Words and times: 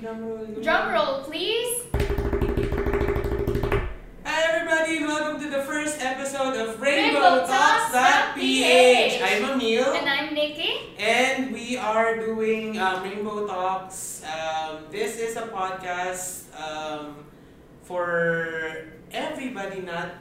drum 0.00 0.24
roll. 0.24 0.46
Drum 0.62 0.92
roll, 0.92 1.22
please. 1.24 1.84
Hi 4.24 4.42
everybody, 4.52 5.00
welcome 5.04 5.40
to 5.42 5.50
the 5.50 5.62
first 5.64 6.00
episode 6.00 6.54
of 6.56 6.80
Rainbow 6.80 7.20
Rainbow 7.20 7.46
Talks 7.46 7.92
Talks.ph. 7.92 8.34
PH. 8.36 9.22
I'm 9.22 9.44
Emil. 9.52 9.92
And 9.94 10.08
I'm 10.08 10.34
Nikki. 10.34 10.94
And 10.98 11.52
we 11.52 11.76
are 11.76 12.16
doing 12.16 12.78
um, 12.78 13.02
Rainbow 13.02 13.46
Talks. 13.46 14.22
Um, 14.24 14.84
this 14.90 15.18
is 15.18 15.36
a 15.36 15.48
podcast 15.48 16.44
um, 16.60 17.24
for 17.82 18.84
everybody, 19.12 19.80
not 19.80 20.14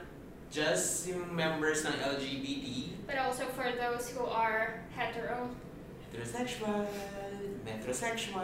just 0.51 1.07
members 1.31 1.85
ng 1.85 1.93
LGBT, 1.93 2.89
But 3.05 3.17
also 3.19 3.45
for 3.53 3.69
those 3.77 4.09
who 4.09 4.25
are 4.25 4.81
hetero. 4.95 5.49
heterosexual, 6.13 6.87
metrosexual, 7.67 8.41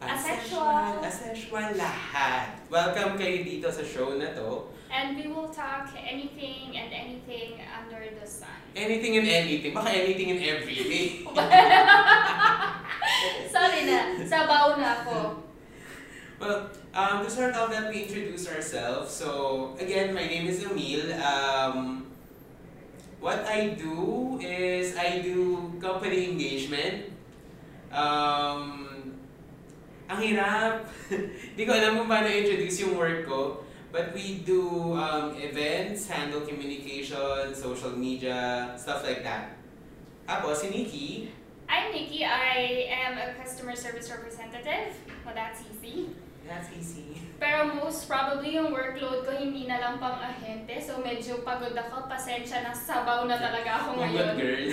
Asexual. 0.00 1.04
asexual, 1.04 1.76
lahat. 1.76 2.56
Welcome 2.72 3.20
kayo 3.20 3.44
dito 3.44 3.68
sa 3.68 3.84
show 3.84 4.16
na 4.16 4.32
to. 4.32 4.72
And 4.88 5.12
we 5.12 5.28
will 5.28 5.52
talk 5.52 5.92
anything 5.92 6.72
and 6.72 6.88
anything 6.88 7.60
under 7.68 8.00
the 8.00 8.24
sun. 8.24 8.48
Anything 8.72 9.20
and 9.20 9.28
anything. 9.28 9.76
Baka 9.76 9.92
anything 9.92 10.32
and 10.32 10.40
everything. 10.40 11.28
Sorry 13.52 13.80
na, 13.84 14.16
sabaw 14.24 14.80
na 14.80 15.04
ako. 15.04 15.44
Well, 16.40 16.72
um, 16.96 17.20
to 17.20 17.28
start 17.28 17.52
off, 17.52 17.68
let 17.68 17.92
me 17.92 18.08
introduce 18.08 18.48
ourselves. 18.48 19.12
So, 19.12 19.76
again, 19.76 20.16
my 20.16 20.24
name 20.24 20.48
is 20.48 20.64
Emil. 20.64 21.12
Um, 21.20 22.08
what 23.20 23.44
I 23.44 23.76
do 23.76 24.40
is 24.40 24.96
I 24.96 25.20
do 25.20 25.68
company 25.76 26.32
engagement. 26.32 27.12
Um, 27.92 28.89
ang 30.10 30.18
hirap. 30.18 30.90
Hindi 31.54 31.62
ko 31.62 31.70
alam 31.70 32.02
kung 32.02 32.10
paano 32.10 32.26
introduce 32.26 32.82
yung 32.82 32.98
work 32.98 33.30
ko. 33.30 33.62
But 33.90 34.14
we 34.14 34.42
do 34.46 34.94
um, 34.94 35.34
events, 35.34 36.06
handle 36.06 36.46
communication, 36.46 37.54
social 37.54 37.94
media, 37.94 38.70
stuff 38.78 39.02
like 39.02 39.22
that. 39.26 39.54
Tapos, 40.26 40.62
si 40.62 40.70
Nikki, 40.70 41.10
I'm 41.70 41.94
Nikki. 41.94 42.26
I 42.26 42.90
am 42.90 43.18
a 43.18 43.34
customer 43.38 43.74
service 43.74 44.10
representative. 44.10 44.94
Well, 45.22 45.34
that's 45.34 45.62
easy. 45.70 46.10
that's 46.50 46.66
easy. 46.74 47.14
Pero 47.38 47.78
most 47.78 48.10
probably 48.10 48.58
yung 48.58 48.74
workload 48.74 49.22
ko 49.22 49.30
hindi 49.32 49.70
na 49.70 49.78
lang 49.78 49.94
pang 50.02 50.18
ahente. 50.18 50.82
So 50.82 50.98
medyo 50.98 51.46
pagod 51.46 51.72
ako. 51.78 52.10
Pasensya 52.10 52.66
na 52.66 52.74
sabaw 52.74 53.24
na 53.30 53.38
talaga 53.38 53.86
ako 53.86 54.02
ngayon. 54.02 54.34
good 54.34 54.42
girl. 54.42 54.66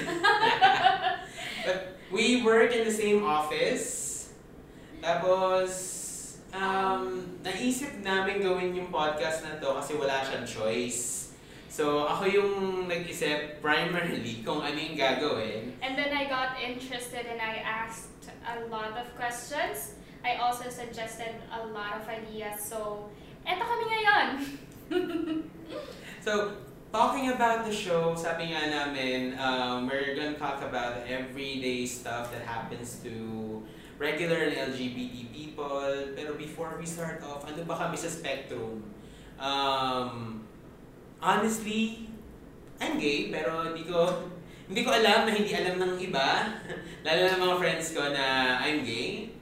but 1.69 1.79
we 2.09 2.41
work 2.41 2.73
in 2.73 2.83
the 2.83 2.91
same 2.91 3.21
office. 3.21 4.06
Tapos, 4.99 5.71
um, 6.53 7.25
naisip 7.43 8.01
namin 8.01 8.41
gawin 8.41 8.73
yung 8.73 8.89
podcast 8.89 9.45
na 9.45 9.61
to 9.61 9.77
kasi 9.77 9.95
wala 9.95 10.23
siyang 10.25 10.47
choice. 10.47 11.31
So, 11.67 12.09
ako 12.09 12.25
yung 12.25 12.53
nag-isip 12.89 13.61
primarily 13.61 14.41
kung 14.41 14.65
ano 14.65 14.73
yung 14.73 14.97
gagawin. 14.97 15.77
And 15.85 15.93
then 15.93 16.09
I 16.09 16.25
got 16.25 16.57
interested 16.57 17.29
and 17.29 17.37
I 17.37 17.61
asked 17.61 18.33
a 18.41 18.65
lot 18.71 18.97
of 18.97 19.05
questions. 19.13 19.93
I 20.25 20.41
also 20.41 20.73
suggested 20.73 21.37
a 21.53 21.61
lot 21.69 22.01
of 22.01 22.09
ideas. 22.09 22.57
So, 22.57 23.11
eto 23.45 23.61
kami 23.61 23.85
ngayon. 23.93 24.27
So, 26.27 26.59
talking 26.91 27.31
about 27.31 27.63
the 27.63 27.71
show, 27.71 28.11
sabi 28.11 28.51
nga 28.51 28.67
namin, 28.67 29.39
um, 29.39 29.87
we're 29.87 30.11
gonna 30.11 30.35
talk 30.35 30.59
about 30.59 31.07
everyday 31.07 31.87
stuff 31.87 32.35
that 32.35 32.43
happens 32.43 32.99
to 32.99 33.15
regular 33.97 34.49
and 34.49 34.73
LGBT 34.73 35.33
people. 35.33 35.81
Pero 36.13 36.37
before 36.37 36.77
we 36.77 36.85
start 36.85 37.21
off, 37.25 37.45
ano 37.45 37.65
ba 37.65 37.75
kami 37.77 37.97
sa 37.97 38.09
spectrum? 38.09 38.85
Um, 39.37 40.41
honestly, 41.21 42.09
I'm 42.77 43.01
gay, 43.01 43.33
pero 43.33 43.73
hindi 43.73 43.85
ko 43.89 44.29
hindi 44.69 44.81
ko 44.85 44.89
alam 44.93 45.25
na 45.25 45.31
hindi 45.33 45.53
alam 45.53 45.81
ng 45.81 45.93
iba. 46.01 46.57
Lalo 47.05 47.21
na 47.25 47.37
mga 47.41 47.55
friends 47.57 47.85
ko 47.97 48.01
na 48.13 48.57
I'm 48.61 48.85
gay. 48.85 49.33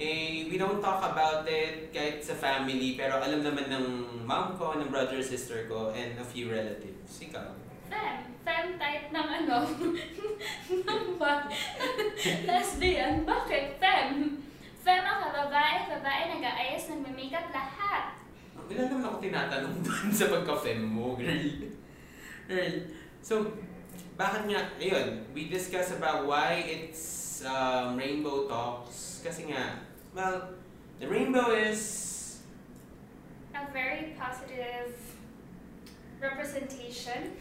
Eh, 0.00 0.48
we 0.48 0.56
don't 0.56 0.80
talk 0.80 1.04
about 1.04 1.44
it 1.44 1.92
kahit 1.92 2.24
sa 2.24 2.32
family, 2.32 2.96
pero 2.96 3.20
alam 3.20 3.44
naman 3.44 3.68
ng 3.68 3.86
mom 4.24 4.56
ko, 4.56 4.72
ng 4.80 4.88
brother, 4.88 5.20
sister 5.20 5.68
ko, 5.68 5.92
and 5.92 6.16
a 6.16 6.24
few 6.24 6.48
relatives. 6.48 7.20
Ikaw? 7.20 7.69
Fem. 7.90 8.18
Fem 8.46 8.66
type 8.78 9.06
ng 9.10 9.28
ano. 9.42 9.56
ng 10.88 11.04
what? 11.18 11.50
Lesbian. 12.46 13.26
Bakit? 13.26 13.64
Fem. 13.82 14.38
Fem 14.80 15.04
ako, 15.04 15.24
babae, 15.34 15.90
babae, 15.92 16.22
nag-aayos, 16.38 16.88
nagme-makeup, 16.88 17.52
lahat. 17.52 18.16
Ilan 18.70 18.86
naman 18.86 19.04
ako 19.04 19.16
tinatanong 19.18 19.76
doon 19.84 20.08
sa 20.08 20.30
pagka-fem 20.30 20.80
mo, 20.80 21.18
girl. 21.18 21.68
Girl. 22.48 22.74
So, 23.20 23.52
bakit 24.16 24.48
nga, 24.48 24.60
ayun, 24.78 25.26
we 25.34 25.50
discuss 25.50 25.92
about 25.98 26.24
why 26.24 26.62
it's 26.64 27.42
um, 27.44 27.98
Rainbow 27.98 28.48
Talks. 28.48 29.20
Kasi 29.20 29.50
nga, 29.52 29.84
well, 30.14 30.56
the 31.02 31.08
rainbow 31.08 31.52
is 31.52 31.80
A 33.50 33.66
very 33.72 34.14
positive 34.14 34.94
representation 36.22 37.34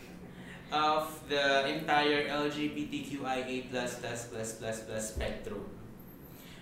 of 0.69 1.09
the 1.25 1.65
entire 1.65 2.29
LGBTQIA 2.29 3.69
plus 3.73 3.97
plus 3.97 4.29
plus 4.29 4.49
plus 4.61 4.77
plus 4.85 5.05
spectrum. 5.17 5.65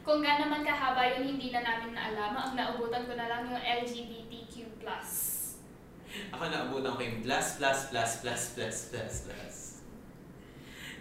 Kung 0.07 0.23
gaano 0.23 0.47
man 0.47 0.63
kahaba 0.63 1.03
yun, 1.19 1.35
hindi 1.35 1.51
na 1.51 1.59
namin 1.59 1.91
naalam. 1.91 2.31
Ang 2.31 2.53
naubutan 2.55 3.03
ko 3.03 3.19
na 3.19 3.27
lang 3.27 3.43
yung 3.51 3.59
LGBTQ+. 3.59 4.79
Ako 6.31 6.43
naabutan 6.47 6.95
ko 6.95 7.01
yung 7.03 7.19
plus, 7.19 7.59
plus, 7.59 7.91
plus, 7.91 8.11
plus, 8.23 8.43
plus, 8.55 8.77
plus, 8.87 9.15
plus. 9.27 9.57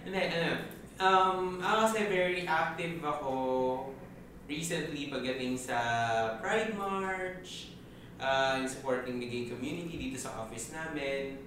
Hindi, 0.03 0.23
ano, 0.27 0.50
um, 0.99 1.62
ako 1.62 1.78
kasi 1.87 2.11
very 2.11 2.43
active 2.50 2.99
ako 2.99 3.33
recently 4.50 5.06
pagdating 5.06 5.55
sa 5.55 5.78
Pride 6.43 6.75
March, 6.75 7.78
uh, 8.19 8.59
yung 8.59 8.67
supporting 8.67 9.23
the 9.23 9.31
gay 9.31 9.47
community 9.47 10.11
dito 10.11 10.19
sa 10.19 10.43
office 10.43 10.75
namin. 10.75 11.46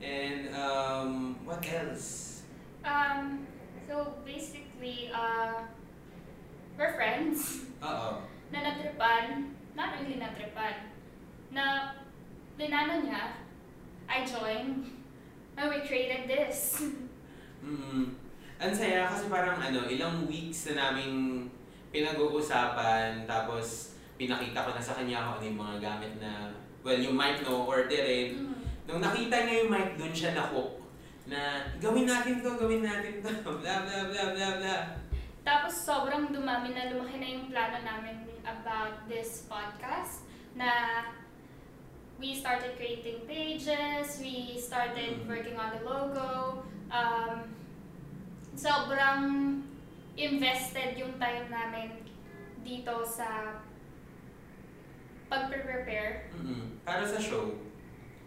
And, 0.00 0.54
um, 0.56 1.36
what 1.44 1.64
else? 1.68 2.42
Um, 2.84 3.46
so 3.88 4.16
basically, 4.24 5.12
uh, 5.12 5.68
we're 6.80 6.96
friends 6.96 7.68
Oo. 7.84 8.24
na 8.48 8.58
natripan, 8.64 9.52
not 9.76 10.00
really 10.00 10.16
natripan, 10.16 10.88
na 11.52 11.92
linano 12.56 13.04
niya, 13.04 13.44
I 14.08 14.24
joined, 14.24 14.88
and 15.56 15.66
we 15.68 15.84
created 15.84 16.24
this. 16.26 16.80
Mm. 17.60 18.16
Ang 18.56 18.72
saya 18.72 19.04
kasi 19.04 19.28
parang 19.28 19.60
ano, 19.60 19.84
ilang 19.84 20.24
weeks 20.24 20.72
na 20.72 20.88
naming 20.88 21.44
pinag-uusapan 21.92 23.28
tapos 23.28 23.96
pinakita 24.16 24.64
ko 24.64 24.72
na 24.72 24.80
sa 24.80 24.96
kanya 24.96 25.28
kung 25.28 25.34
ano 25.36 25.44
yung 25.44 25.60
mga 25.60 25.76
gamit 25.76 26.12
na 26.20 26.48
well, 26.80 26.96
yung 26.96 27.16
mic 27.16 27.44
no 27.44 27.68
orderin. 27.68 28.48
Mm. 28.48 28.59
Nung 28.90 28.98
nakita 28.98 29.46
niya 29.46 29.62
yung 29.62 29.70
mic, 29.70 29.94
doon 29.94 30.10
siya 30.10 30.34
na-hook 30.34 30.82
na 31.30 31.62
gawin 31.78 32.10
natin 32.10 32.42
to, 32.42 32.58
gawin 32.58 32.82
natin 32.82 33.22
to, 33.22 33.30
bla 33.62 33.86
bla 33.86 34.10
bla 34.10 34.24
bla 34.34 34.48
bla. 34.58 34.76
Tapos 35.46 35.70
sobrang 35.72 36.34
dumami 36.34 36.74
na 36.74 36.90
lumaki 36.90 37.22
na 37.22 37.28
yung 37.30 37.46
plano 37.46 37.78
namin 37.86 38.26
about 38.42 39.06
this 39.06 39.46
podcast 39.46 40.26
na 40.58 41.06
we 42.18 42.34
started 42.34 42.74
creating 42.74 43.22
pages, 43.30 44.18
we 44.18 44.58
started 44.58 45.22
Mhm. 45.22 45.30
working 45.30 45.54
on 45.54 45.70
the 45.70 45.80
logo. 45.86 46.60
Um, 46.90 47.46
sobrang 48.52 49.22
invested 50.18 50.98
yung 50.98 51.14
time 51.16 51.46
namin 51.46 52.02
dito 52.60 53.06
sa 53.06 53.62
pag-prepare. 55.30 56.28
Mm-mm. 56.34 56.82
Para 56.82 57.06
sa 57.06 57.22
show. 57.22 57.54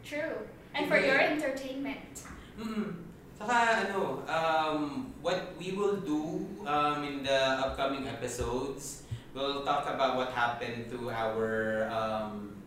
True. 0.02 0.48
And 0.74 0.90
for 0.90 0.98
your 0.98 1.22
entertainment. 1.22 2.26
Mm-mm. 2.58 3.06
Saka 3.38 3.90
ano, 3.90 4.26
um, 4.26 5.10
what 5.22 5.54
we 5.58 5.74
will 5.78 6.02
do 6.02 6.46
um, 6.66 7.06
in 7.06 7.22
the 7.22 7.40
upcoming 7.62 8.10
episodes, 8.10 9.04
we'll 9.34 9.62
talk 9.62 9.86
about 9.90 10.18
what 10.18 10.30
happened 10.34 10.90
to 10.90 11.10
our, 11.10 11.86
um, 11.90 12.58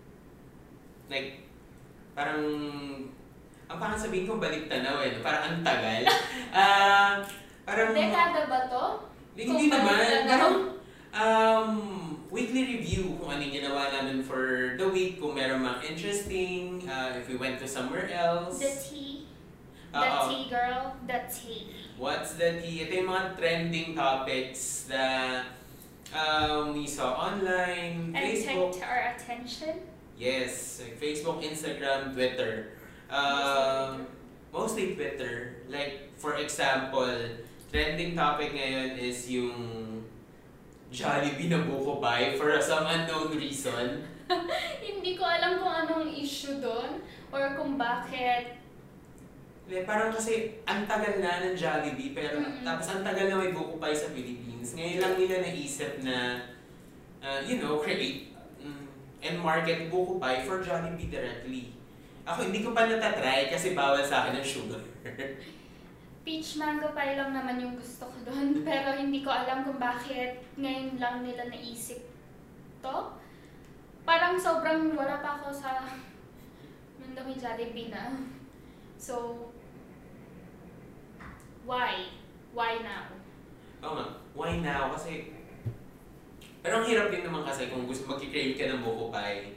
like, 1.11 1.47
parang, 2.15 2.45
ang 3.67 3.79
parang 3.79 3.99
sabihin 3.99 4.27
ko 4.27 4.39
balik 4.39 4.71
tanaw 4.71 5.03
eh, 5.03 5.19
parang 5.23 5.43
ang 5.51 5.59
tagal. 5.63 6.03
Ah, 6.57 7.21
parang, 7.69 7.93
Dekada 7.93 8.49
ba 8.49 8.65
to? 8.65 8.85
hindi, 9.37 9.69
naman, 9.69 10.25
parang, 10.25 10.57
um, 11.13 11.71
weekly 12.37 12.77
review 12.77 13.17
kung 13.17 13.33
ano 13.33 13.41
yung 13.41 13.65
ginawa 13.65 13.89
namin 13.89 14.21
for 14.21 14.77
the 14.77 14.85
week, 14.85 15.17
kung 15.17 15.33
meron 15.33 15.65
mga 15.65 15.89
interesting, 15.89 16.85
uh, 16.85 17.17
if 17.17 17.25
we 17.33 17.41
went 17.41 17.57
to 17.57 17.65
somewhere 17.65 18.13
else. 18.13 18.61
The 18.61 18.77
tea. 18.77 19.25
The 19.97 20.05
tea 20.29 20.45
girl. 20.53 20.93
The 21.09 21.25
tea. 21.33 21.73
What's 21.97 22.37
the 22.37 22.61
tea? 22.61 22.85
Ito 22.85 22.93
yung 22.93 23.09
mga 23.09 23.25
trending 23.41 23.89
topics 23.97 24.85
that 24.93 25.57
Um, 26.15 26.73
we 26.73 26.87
saw 26.87 27.19
online, 27.19 28.15
And 28.15 28.23
Facebook. 28.31 28.79
take 28.79 28.87
our 28.87 29.11
attention. 29.11 29.83
Yes, 30.15 30.79
like 30.81 30.97
Facebook, 31.03 31.43
Instagram, 31.43 32.15
Twitter. 32.15 32.79
Um, 33.11 34.07
mostly 34.55 34.95
Twitter. 34.95 35.67
Like, 35.69 36.15
for 36.15 36.39
example, 36.39 37.11
trending 37.75 38.15
topic 38.15 38.55
ngayon 38.55 38.97
is 38.97 39.27
yung 39.29 39.59
Jollibee 40.91 41.51
na 41.51 41.67
buko 41.67 41.99
pie 41.99 42.39
for 42.39 42.55
some 42.63 42.87
unknown 42.87 43.35
reason. 43.35 44.07
Hindi 44.87 45.19
ko 45.19 45.23
alam 45.27 45.63
kung 45.63 45.75
anong 45.87 46.09
issue 46.15 46.59
doon 46.63 47.03
or 47.31 47.55
kung 47.59 47.75
bakit. 47.75 48.59
Like, 49.67 49.83
parang 49.83 50.15
kasi 50.15 50.63
ang 50.63 50.87
tagal 50.87 51.19
na 51.19 51.43
ng 51.43 51.59
Jollibee, 51.59 52.15
pero 52.15 52.39
Mm-mm. 52.39 52.63
tapos 52.63 52.87
ang 52.95 53.03
tagal 53.03 53.27
na 53.27 53.43
may 53.43 53.51
buko 53.51 53.83
pie 53.83 53.99
sa 53.99 54.15
Philippines. 54.15 54.79
Ngayon 54.79 54.99
lang 55.03 55.15
nila 55.19 55.35
naisip 55.43 56.07
na, 56.07 56.39
uh, 57.19 57.43
you 57.43 57.59
know, 57.59 57.83
create 57.83 58.31
mm, 58.63 58.87
and 59.27 59.43
market 59.43 59.91
buko 59.91 60.23
pie 60.23 60.47
for 60.47 60.63
Jollibee 60.63 61.11
directly. 61.11 61.75
Ako 62.27 62.47
hindi 62.47 62.63
ko 62.63 62.75
pa 62.75 62.87
natatry 62.87 63.51
kasi 63.51 63.75
bawal 63.75 64.03
sa 64.03 64.27
akin 64.27 64.39
ang 64.39 64.47
sugar. 64.47 64.83
Peach 66.27 66.59
mango 66.59 66.91
pie 66.91 67.15
lang 67.15 67.31
naman 67.31 67.63
yung 67.63 67.79
gusto 67.79 68.11
ko 68.11 68.19
doon. 68.27 68.59
Pero 68.67 68.99
hindi 68.99 69.23
ko 69.23 69.31
alam 69.31 69.63
kung 69.63 69.79
bakit 69.79 70.43
ngayon 70.59 70.99
lang 70.99 71.23
nila 71.23 71.47
naisip 71.47 72.03
to. 72.83 72.97
Parang 74.03 74.35
sobrang 74.35 74.99
wala 74.99 75.23
pa 75.23 75.39
ako 75.39 75.55
sa 75.55 75.87
mundo 76.99 77.21
may 77.23 77.39
Jollibee 77.39 77.95
na. 77.95 78.19
So, 78.99 79.47
why? 81.63 82.11
Why 82.51 82.83
now? 82.83 83.07
Oo 83.87 83.95
nga, 83.95 84.07
why 84.35 84.59
now? 84.59 84.91
Kasi, 84.99 85.31
pero 86.59 86.83
ang 86.83 86.87
hirap 86.91 87.07
din 87.15 87.23
naman 87.23 87.47
kasi 87.47 87.71
kung 87.71 87.87
gusto 87.87 88.11
magkikrave 88.11 88.59
ka 88.59 88.67
ng 88.67 88.83
buko 88.83 89.15
pie, 89.15 89.55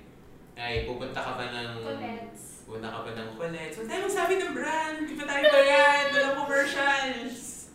ay 0.54 0.86
pupunta 0.86 1.18
ka 1.18 1.34
pa 1.34 1.50
ng... 1.50 1.82
Colets. 1.82 2.49
Pupunta 2.70 2.94
ka 2.94 3.02
pa 3.02 3.18
ng 3.18 3.34
Colette. 3.34 3.74
So, 3.74 3.90
tayo 3.90 4.06
magsabi 4.06 4.38
ng 4.38 4.54
brand. 4.54 5.02
Di 5.10 5.18
ba 5.18 5.26
tayo 5.26 5.42
bayad? 5.50 6.14
Walang 6.14 6.38
commercials. 6.46 7.74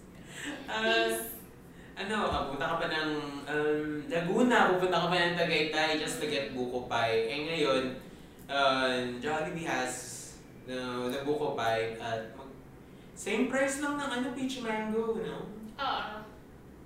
Please. 0.70 1.35
ano, 1.99 2.17
pupunta 2.31 2.67
ka 2.70 2.76
pa 2.79 2.87
ng 2.87 3.11
um, 3.43 3.82
Laguna, 4.06 4.70
pupunta 4.70 5.02
ka 5.02 5.06
pa 5.11 5.19
ng 5.19 5.35
Tagaytay 5.35 5.99
just 5.99 6.23
to 6.23 6.31
get 6.31 6.55
buko 6.55 6.87
pie. 6.87 7.26
Eh 7.26 7.43
ngayon, 7.43 7.99
uh, 8.46 9.02
Jollibee 9.19 9.67
has 9.67 9.94
uh, 10.70 11.11
the 11.11 11.26
buko 11.26 11.58
pie 11.58 11.99
at 11.99 12.31
mag- 12.38 12.55
same 13.19 13.50
price 13.50 13.82
lang 13.82 13.99
ng 13.99 14.11
ano, 14.23 14.26
peach 14.31 14.62
mango, 14.62 15.19
no? 15.19 15.50
Oo. 15.75 16.23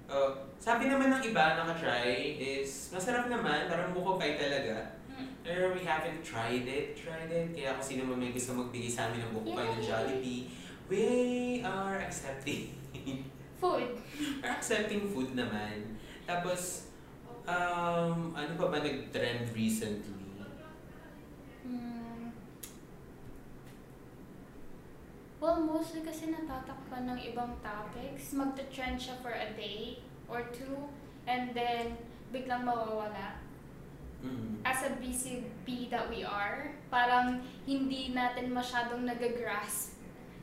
Uh, 0.09 0.33
sabi 0.57 0.89
naman 0.89 1.13
ng 1.13 1.29
iba 1.29 1.61
nakatry 1.61 2.41
is 2.41 2.89
masarap 2.89 3.29
naman, 3.29 3.69
parang 3.69 3.93
buko 3.93 4.17
pie 4.17 4.41
talaga. 4.41 4.97
Pero 5.49 5.73
we 5.73 5.81
haven't 5.81 6.21
tried 6.21 6.69
it, 6.69 6.93
tried 6.93 7.33
it. 7.33 7.57
Kaya 7.57 7.73
kung 7.73 7.89
sino 7.89 8.05
man 8.05 8.21
may 8.21 8.37
gusto 8.37 8.53
magbigay 8.53 8.93
sa 8.93 9.09
amin 9.09 9.25
ng 9.25 9.33
buko 9.33 9.57
pie 9.57 9.65
ng! 9.65 9.81
Jollibee, 9.81 10.45
we 10.93 11.05
are 11.65 12.05
accepting. 12.05 12.77
Food. 13.57 13.97
We're 14.45 14.53
accepting 14.53 15.09
food 15.09 15.33
naman. 15.33 15.97
Tapos, 16.29 16.93
um, 17.49 18.37
ano 18.37 18.53
pa 18.61 18.69
ba 18.69 18.85
nag-trend 18.85 19.49
recently? 19.57 20.37
Mm. 21.65 22.29
Well, 25.41 25.65
mostly 25.65 26.05
kasi 26.05 26.29
natatakpan 26.29 27.09
ng 27.09 27.19
ibang 27.25 27.57
topics. 27.65 28.37
Magta-trend 28.37 29.01
siya 29.01 29.17
for 29.25 29.33
a 29.33 29.49
day 29.57 30.05
or 30.29 30.45
two 30.53 30.93
and 31.25 31.57
then 31.57 31.97
biglang 32.37 32.69
mawawala. 32.69 33.48
Mm. 34.19 34.63
As 34.67 34.83
a 34.83 34.91
bee 34.99 35.87
that 35.91 36.11
we 36.11 36.27
are, 36.27 36.75
parang 36.91 37.41
hindi 37.65 38.11
natin 38.11 38.51
masyadong 38.51 39.07
nag-grasp 39.07 39.95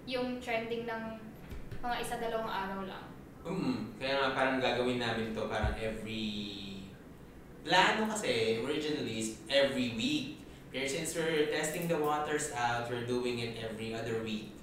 yung 0.07 0.39
trending 0.39 0.87
ng 0.87 1.01
mga 1.83 1.95
isa 2.01 2.15
dalawang 2.21 2.49
araw 2.49 2.81
lang. 2.87 3.05
Mm. 3.45 3.93
Kaya 3.99 4.13
nga 4.17 4.29
parang 4.33 4.57
gagawin 4.57 4.97
namin 5.01 5.35
to 5.35 5.45
parang 5.45 5.75
every... 5.77 6.53
Plano 7.65 8.05
kasi 8.05 8.61
originally 8.61 9.25
is 9.25 9.41
every 9.49 9.97
week. 9.97 10.37
Pero 10.69 10.85
since 10.85 11.17
we're 11.17 11.49
testing 11.49 11.89
the 11.89 11.97
waters 11.97 12.53
out, 12.53 12.85
we're 12.93 13.09
doing 13.09 13.41
it 13.41 13.57
every 13.57 13.89
other 13.89 14.21
week. 14.21 14.53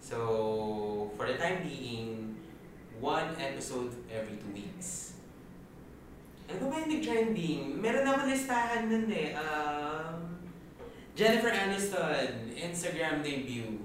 So, 0.00 1.12
for 1.20 1.28
the 1.28 1.36
time 1.36 1.60
being, 1.60 2.40
one 3.00 3.36
episode 3.36 3.92
every 4.08 4.36
two 4.36 4.52
weeks. 4.56 5.09
Ano 6.50 6.66
ba 6.66 6.82
yung 6.82 6.90
nag-trending? 6.98 7.78
Meron 7.78 8.02
naman 8.02 8.26
listahan 8.26 8.90
nun 8.90 9.06
eh. 9.06 9.30
Um, 9.38 10.34
Jennifer 11.14 11.54
Aniston, 11.54 12.50
Instagram 12.58 13.22
debut. 13.22 13.78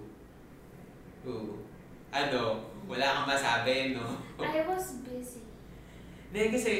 Ooh. 1.29 1.61
Ano? 2.09 2.65
Wala 2.89 3.05
kang 3.05 3.27
masabi, 3.29 3.93
no? 3.93 4.17
I 4.41 4.65
was 4.65 5.01
busy. 5.05 5.45
Hindi 6.33 6.53
kasi, 6.53 6.73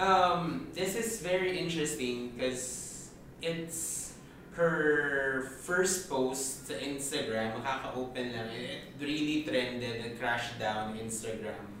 um, 0.00 0.68
this 0.72 0.96
is 0.96 1.20
very 1.20 1.60
interesting 1.60 2.32
because 2.32 2.88
it's 3.40 4.08
her 4.58 5.46
first 5.62 6.10
post 6.10 6.66
sa 6.66 6.74
Instagram, 6.74 7.54
makaka-open 7.62 8.34
lang. 8.34 8.48
It 8.50 8.90
really 8.98 9.46
trended 9.46 10.02
and 10.02 10.18
crashed 10.18 10.58
down 10.58 10.98
Instagram. 10.98 11.78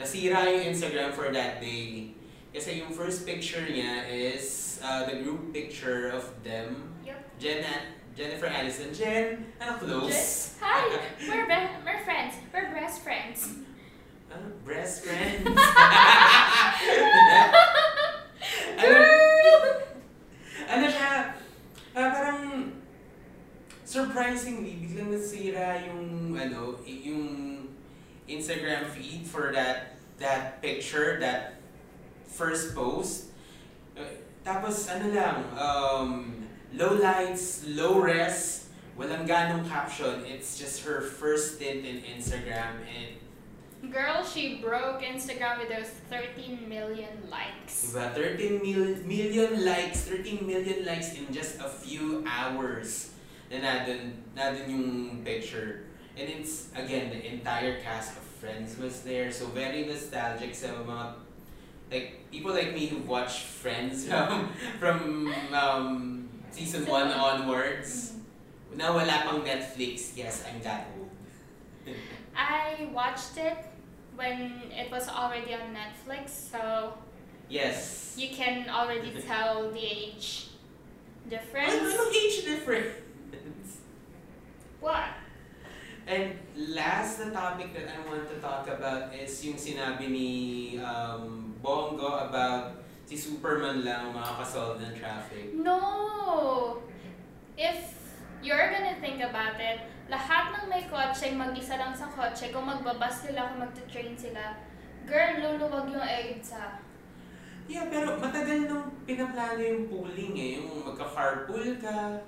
Nasira 0.00 0.46
yung 0.48 0.72
Instagram 0.72 1.12
for 1.12 1.28
that 1.34 1.60
day. 1.60 2.17
Kasi 2.54 2.80
yung 2.80 2.92
first 2.92 3.26
picture 3.26 3.60
niya 3.68 4.08
is 4.08 4.78
uh, 4.82 5.04
the 5.04 5.20
group 5.20 5.52
picture 5.52 6.08
of 6.08 6.24
them. 6.42 6.94
Yep. 7.04 7.18
Jen, 7.38 7.64
Jennifer 8.16 8.48
Aniston. 8.48 8.90
Jen, 8.96 9.44
ano 9.60 9.78
close? 9.78 10.56
Jen. 10.56 10.64
Hi! 10.64 10.98
We're, 11.28 11.46
be- 11.46 11.76
we're 11.84 12.02
friends. 12.04 12.34
We're 12.52 12.72
best 12.74 13.02
friends. 13.02 13.48
Ah, 14.28 14.44
breast 14.60 15.08
friends. 15.08 15.40
ano, 18.76 18.98
ano 20.68 20.84
siya, 20.84 21.32
ah, 21.96 22.08
parang 22.12 22.76
surprisingly, 23.88 24.84
biglang 24.84 25.16
nasira 25.16 25.80
yung, 25.88 26.36
ano, 26.36 26.76
yung 26.84 27.24
Instagram 28.28 28.84
feed 28.92 29.24
for 29.24 29.48
that 29.56 29.96
that 30.20 30.60
picture, 30.60 31.16
that 31.22 31.57
first 32.28 32.76
post. 32.76 33.32
Eh, 33.96 34.04
Tapos 34.44 34.88
ano 34.88 35.12
lang, 35.12 35.36
um, 35.60 36.12
low 36.72 36.96
lights, 36.96 37.68
low 37.68 38.00
res, 38.00 38.68
walang 38.96 39.28
ganong 39.28 39.68
caption. 39.68 40.24
It's 40.24 40.56
just 40.56 40.84
her 40.88 41.04
first 41.04 41.56
stint 41.60 41.84
in 41.84 42.00
Instagram 42.00 42.80
and 42.88 43.20
Girl, 43.78 44.26
she 44.26 44.58
broke 44.58 45.06
Instagram 45.06 45.62
with 45.62 45.70
those 45.70 45.86
13 46.10 46.66
million 46.66 47.30
likes. 47.30 47.94
Diba? 47.94 48.10
13 48.10 48.58
mil- 48.58 48.98
million 49.06 49.62
likes, 49.62 50.02
13 50.10 50.42
million 50.42 50.82
likes 50.82 51.14
in 51.14 51.30
just 51.30 51.62
a 51.62 51.70
few 51.70 52.26
hours 52.26 53.14
na 53.46 53.62
nadun, 53.62 54.18
nadun 54.34 54.66
yung 54.66 54.86
picture. 55.22 55.86
And 56.18 56.26
it's, 56.26 56.74
again, 56.74 57.14
the 57.14 57.22
entire 57.22 57.78
cast 57.78 58.18
of 58.18 58.26
Friends 58.42 58.74
was 58.82 59.06
there. 59.06 59.30
So, 59.30 59.46
very 59.54 59.86
nostalgic 59.86 60.54
sa 60.58 60.74
mga, 60.82 61.27
like, 61.90 62.30
people 62.30 62.52
like 62.52 62.74
me 62.74 62.86
who 62.86 62.98
watch 62.98 63.44
Friends 63.44 64.06
from, 64.08 64.52
from 64.78 65.32
um, 65.52 66.28
season 66.50 66.86
1 66.86 67.08
onwards. 67.12 68.14
Na 68.76 68.92
wala 68.94 69.24
pang 69.24 69.42
Netflix, 69.42 70.12
yes, 70.14 70.44
I'm 70.46 70.60
that 70.62 70.86
old. 70.94 71.10
I 72.36 72.88
watched 72.92 73.36
it 73.38 73.56
when 74.14 74.62
it 74.70 74.90
was 74.90 75.08
already 75.08 75.54
on 75.54 75.74
Netflix, 75.74 76.30
so 76.52 76.94
Yes. 77.48 78.14
you 78.18 78.28
can 78.28 78.68
already 78.68 79.10
tell 79.26 79.70
the 79.72 79.80
age 79.80 80.52
Ano, 81.28 81.30
difference. 81.36 81.72
anong 81.72 82.12
age 82.14 82.44
difference? 82.44 83.80
What? 84.80 85.12
And 86.06 86.32
last 86.56 87.18
the 87.20 87.30
topic 87.32 87.74
that 87.74 87.88
I 87.92 88.00
want 88.08 88.28
to 88.32 88.36
talk 88.40 88.64
about 88.68 89.12
is 89.12 89.44
yung 89.44 89.56
sinabi 89.60 90.08
ni 90.08 90.30
um, 90.80 91.47
Bongo 91.58 92.28
about 92.28 92.78
si 93.08 93.16
Superman 93.16 93.82
lang 93.82 94.14
makakasolve 94.14 94.78
ng 94.84 94.94
traffic. 94.94 95.56
No! 95.56 96.78
If 97.58 97.98
you're 98.44 98.70
gonna 98.70 98.94
think 99.02 99.18
about 99.18 99.58
it, 99.58 99.82
lahat 100.08 100.54
ng 100.54 100.66
may 100.70 100.86
kotse, 100.86 101.34
mag-isa 101.34 101.76
lang 101.76 101.92
sa 101.92 102.08
kotse, 102.08 102.54
kung 102.54 102.64
magbabas 102.64 103.26
sila, 103.26 103.50
kung 103.52 103.60
magta-train 103.66 104.14
sila, 104.14 104.56
girl, 105.04 105.34
luluwag 105.40 105.90
yung 105.90 106.04
EDSA. 106.04 106.80
Yeah, 107.68 107.84
pero 107.92 108.16
matagal 108.16 108.64
nung 108.64 108.88
pinaplano 109.04 109.60
yung 109.60 109.92
pooling 109.92 110.32
eh. 110.40 110.50
Yung 110.56 110.88
magka-carpool 110.88 111.76
ka. 111.76 112.24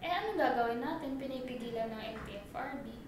Eh, 0.00 0.08
ano 0.08 0.36
gagawin 0.40 0.80
natin? 0.80 1.20
Pinipigilan 1.20 1.92
ng 1.92 2.02
LTFRB. 2.16 3.03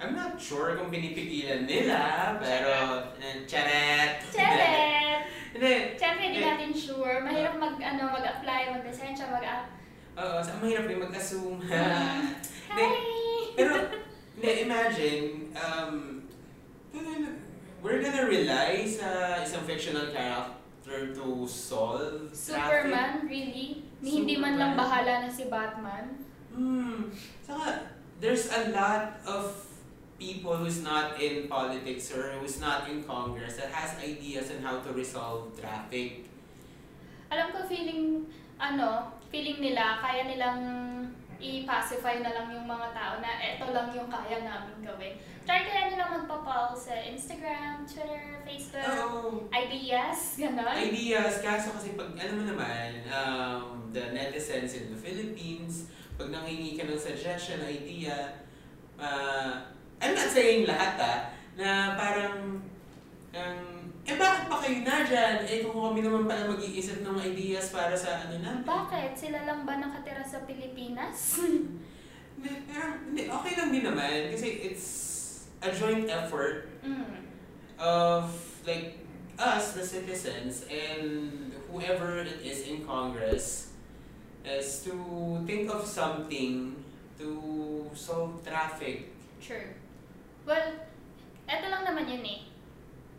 I'm 0.00 0.16
not 0.16 0.40
sure 0.40 0.72
kung 0.80 0.88
pinipigilan 0.88 1.68
nila, 1.68 2.32
pero, 2.40 3.04
eh, 3.20 3.44
charet! 3.44 4.24
Charet! 4.32 5.28
Hindi, 5.52 5.98
Siyempre, 5.98 6.24
hindi 6.30 6.40
Eh. 6.40 6.46
natin 6.46 6.70
sure. 6.72 7.20
Mahirap 7.20 7.58
mag, 7.58 7.76
ano, 7.76 8.08
mag-apply, 8.08 8.70
mag-lisensya, 8.70 9.28
mag-app. 9.28 9.68
oo, 10.16 10.38
so, 10.40 10.56
mahirap 10.62 10.88
rin 10.88 10.98
mag-assume. 11.02 11.60
Hindi, 11.68 11.76
Hi! 12.70 13.52
Pero, 13.58 13.72
hindi, 14.38 14.50
imagine, 14.64 15.24
um, 15.52 16.22
we're 17.82 18.00
gonna 18.00 18.24
rely 18.24 18.86
sa 18.86 19.36
isang 19.42 19.66
fictional 19.66 20.08
character 20.14 21.10
to 21.12 21.44
solve 21.44 22.30
traffic. 22.30 22.88
Superman, 22.88 23.26
really? 23.26 23.84
Ni 24.00 24.22
hindi 24.22 24.38
man 24.38 24.56
lang 24.56 24.78
bahala 24.78 25.26
na 25.26 25.28
si 25.28 25.50
Batman. 25.50 26.14
Hmm. 26.54 27.10
Saka, 27.44 27.90
there's 28.22 28.48
a 28.48 28.70
lot 28.72 29.18
of 29.26 29.50
people 30.20 30.52
who's 30.60 30.84
not 30.84 31.16
in 31.16 31.48
politics 31.48 32.12
or 32.12 32.36
who's 32.36 32.60
not 32.60 32.84
in 32.84 33.02
Congress 33.08 33.56
that 33.56 33.72
has 33.72 33.96
ideas 33.96 34.52
on 34.52 34.60
how 34.60 34.76
to 34.84 34.92
resolve 34.92 35.48
traffic. 35.56 36.28
Alam 37.32 37.56
ko 37.56 37.64
feeling, 37.64 38.28
ano, 38.60 39.16
feeling 39.32 39.64
nila, 39.64 40.04
kaya 40.04 40.28
nilang 40.28 40.60
i-pacify 41.40 42.20
na 42.20 42.36
lang 42.36 42.52
yung 42.52 42.68
mga 42.68 42.92
tao 42.92 43.16
na 43.24 43.40
eto 43.40 43.72
lang 43.72 43.88
yung 43.96 44.12
kaya 44.12 44.44
namin 44.44 44.84
gawin. 44.84 45.16
Try 45.48 45.64
kaya 45.64 45.96
nila 45.96 46.20
magpa-poll 46.20 46.76
sa 46.76 46.92
Instagram, 47.00 47.88
Twitter, 47.88 48.44
Facebook, 48.44 48.84
Oo. 48.84 49.48
ideas, 49.48 50.36
gano'n. 50.36 50.76
ideas, 50.76 51.40
kaso 51.40 51.72
kasi 51.72 51.96
pag, 51.96 52.12
alam 52.20 52.44
mo 52.44 52.44
naman, 52.44 53.08
um, 53.08 53.88
the 53.96 54.12
netizens 54.12 54.76
in 54.76 54.92
the 54.92 54.98
Philippines, 55.00 55.88
pag 56.20 56.28
nangingi 56.28 56.76
ka 56.76 56.84
ng 56.84 57.00
suggestion, 57.00 57.64
idea, 57.64 58.44
uh, 59.00 59.79
I'm 60.00 60.16
not 60.16 60.30
saying 60.32 60.64
lahat 60.64 60.96
ah, 60.96 61.18
na 61.60 61.92
parang, 61.92 62.56
um, 63.36 63.60
eh 64.08 64.16
bakit 64.16 64.48
pa 64.48 64.56
kayo 64.64 64.80
na 64.80 65.04
dyan? 65.04 65.36
Eh 65.44 65.60
kung 65.60 65.76
kami 65.76 66.00
naman 66.00 66.24
pala 66.24 66.48
mag-iisip 66.48 67.04
ng 67.04 67.20
ideas 67.20 67.68
para 67.68 67.92
sa 67.92 68.24
ano 68.24 68.40
natin. 68.40 68.64
Bakit? 68.64 69.12
Sila 69.12 69.44
lang 69.44 69.68
ba 69.68 69.76
nakatira 69.76 70.24
sa 70.24 70.40
Pilipinas? 70.48 71.44
Pero, 72.40 72.84
hindi, 73.04 73.28
okay 73.28 73.52
lang 73.60 73.68
din 73.68 73.84
naman 73.84 74.32
kasi 74.32 74.64
it's 74.72 74.88
a 75.60 75.68
joint 75.68 76.08
effort 76.08 76.72
mm. 76.80 77.20
of 77.76 78.32
like 78.64 78.96
us, 79.36 79.72
the 79.76 79.84
citizens, 79.84 80.64
and 80.72 81.52
whoever 81.68 82.24
it 82.24 82.40
is 82.40 82.68
in 82.68 82.84
Congress, 82.84 83.72
is 84.44 84.84
to 84.84 84.96
think 85.44 85.68
of 85.68 85.84
something 85.84 86.76
to 87.18 87.90
solve 87.92 88.40
traffic. 88.44 89.12
Sure. 89.40 89.79
Well, 90.48 90.68
eto 91.44 91.66
lang 91.68 91.84
naman 91.84 92.08
yun 92.08 92.24
eh. 92.24 92.40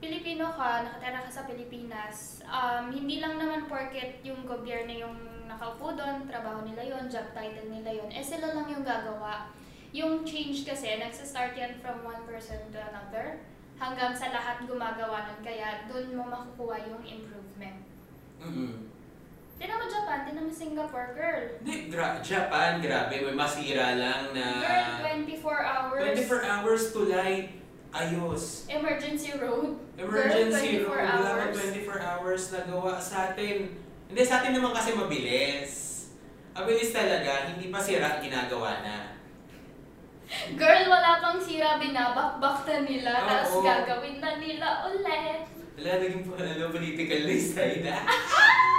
Pilipino 0.01 0.49
ka, 0.57 0.81
nakatira 0.81 1.21
ka 1.21 1.29
sa 1.29 1.45
Pilipinas, 1.45 2.41
um, 2.49 2.89
hindi 2.89 3.21
lang 3.21 3.37
naman 3.37 3.69
porket 3.69 4.25
yung 4.25 4.49
gobyerno 4.49 4.89
yung 4.89 5.17
nakaupo 5.45 5.93
doon, 5.93 6.25
trabaho 6.25 6.65
nila 6.65 6.81
yon, 6.81 7.05
job 7.05 7.29
title 7.37 7.69
nila 7.69 7.93
yon, 7.93 8.09
eh 8.09 8.25
sila 8.25 8.57
lang 8.57 8.65
yung 8.65 8.81
gagawa. 8.81 9.53
Yung 9.93 10.25
change 10.25 10.65
kasi, 10.65 10.97
nagsistart 10.97 11.53
yan 11.53 11.77
from 11.77 12.01
one 12.01 12.25
person 12.25 12.57
to 12.73 12.79
another, 12.81 13.45
hanggang 13.77 14.15
sa 14.17 14.33
lahat 14.33 14.65
gumagawa 14.65 15.29
nun, 15.29 15.41
kaya 15.45 15.85
doon 15.85 16.17
mo 16.17 16.25
makukuha 16.25 16.81
yung 16.89 17.03
improvement. 17.05 17.85
Mm-mm. 18.41 18.90
Tinan 19.61 19.77
mo 19.77 19.85
Japan, 19.85 20.19
tinan 20.25 20.49
mo 20.49 20.51
Singapore, 20.51 21.13
girl. 21.13 21.43
Hindi, 21.61 21.75
gra- 21.87 22.17
Japan, 22.17 22.81
grabe, 22.81 23.13
may 23.21 23.35
masira 23.37 23.93
lang 23.93 24.33
na 24.33 24.45
Girl, 24.57 25.21
24 25.37 25.37
hours. 25.61 26.01
24 26.25 26.49
hours 26.49 26.83
to 26.89 27.01
light, 27.05 27.47
ayos. 27.93 28.65
Emergency 28.65 29.37
road. 29.37 29.77
Emergency 29.93 30.81
Girl, 30.81 30.89
24 30.89 30.97
room, 30.97 31.13
wala 31.13 31.29
hours. 31.29 31.53
pang 31.53 31.77
24 31.77 32.01
hours 32.01 32.43
na 32.49 32.59
gawa 32.65 32.93
sa 32.97 33.17
atin. 33.29 33.57
Hindi, 34.09 34.21
sa 34.25 34.41
atin 34.41 34.51
naman 34.57 34.73
kasi 34.73 34.97
mabilis. 34.97 35.71
Mabilis 36.51 36.89
talaga, 36.89 37.53
hindi 37.53 37.69
pa 37.69 37.77
sira, 37.77 38.17
ginagawa 38.17 38.81
na. 38.81 38.97
Girl, 40.57 40.89
wala 40.89 41.21
pang 41.21 41.37
sira, 41.37 41.77
binabakbak 41.77 42.65
na 42.65 42.77
nila, 42.81 43.11
Oo. 43.13 43.27
tapos 43.29 43.53
gagawin 43.61 44.17
na 44.17 44.41
nila 44.41 44.89
ulit. 44.89 45.45
Wala, 45.77 45.91
naging 46.01 46.25
ano, 46.25 46.73
political 46.73 47.21
list 47.29 47.53
tayo 47.53 47.77
na. 47.85 48.01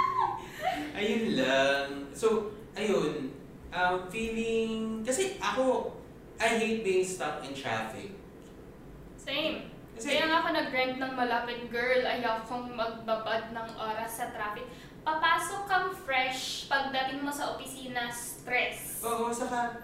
ayun 1.03 1.25
lang. 1.35 1.87
So, 2.15 2.49
ayun. 2.73 3.35
Um, 3.73 4.05
feeling, 4.07 5.01
kasi 5.01 5.35
ako, 5.41 5.97
I 6.37 6.55
hate 6.55 6.81
being 6.81 7.03
stuck 7.03 7.41
in 7.41 7.51
traffic. 7.51 8.13
Same. 9.17 9.67
Kasi, 9.93 10.13
Kaya 10.13 10.25
nga 10.25 10.37
ako 10.41 10.49
nag-rent 10.53 10.97
ng 10.97 11.13
malapit, 11.13 11.69
girl, 11.69 12.01
ayaw 12.01 12.41
kong 12.43 12.73
magbabad 12.73 13.49
ng 13.49 13.67
oras 13.75 14.21
sa 14.21 14.29
traffic. 14.29 14.65
Papasok 15.03 15.67
kang 15.67 15.89
fresh, 15.93 16.65
pagdating 16.65 17.21
mo 17.21 17.29
sa 17.29 17.53
opisina, 17.53 18.07
stress. 18.09 19.03
oo, 19.03 19.27
saka, 19.29 19.83